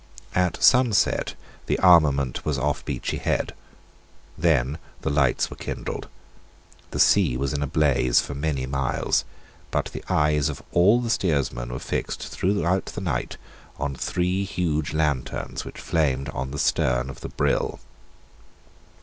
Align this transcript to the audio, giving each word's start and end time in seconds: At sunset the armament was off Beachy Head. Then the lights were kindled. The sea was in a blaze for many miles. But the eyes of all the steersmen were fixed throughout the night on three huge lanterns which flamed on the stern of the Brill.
At 0.33 0.63
sunset 0.63 1.35
the 1.67 1.77
armament 1.77 2.43
was 2.43 2.57
off 2.57 2.83
Beachy 2.83 3.17
Head. 3.17 3.53
Then 4.35 4.79
the 5.01 5.11
lights 5.11 5.51
were 5.51 5.55
kindled. 5.55 6.07
The 6.89 6.99
sea 6.99 7.37
was 7.37 7.53
in 7.53 7.61
a 7.61 7.67
blaze 7.67 8.19
for 8.19 8.33
many 8.33 8.65
miles. 8.65 9.25
But 9.69 9.91
the 9.93 10.03
eyes 10.09 10.49
of 10.49 10.63
all 10.71 11.01
the 11.01 11.11
steersmen 11.11 11.71
were 11.71 11.77
fixed 11.77 12.29
throughout 12.29 12.87
the 12.87 13.01
night 13.01 13.37
on 13.77 13.93
three 13.95 14.43
huge 14.43 14.91
lanterns 14.91 15.65
which 15.65 15.77
flamed 15.79 16.29
on 16.29 16.49
the 16.49 16.57
stern 16.57 17.07
of 17.07 17.21
the 17.21 17.29
Brill. 17.29 17.79